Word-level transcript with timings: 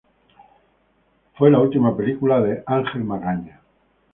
Fue 1.35 1.51
la 1.51 1.59
última 1.59 1.95
película 1.95 2.41
de 2.41 2.63
Ángel 2.65 3.03
Magaña. 3.03 3.61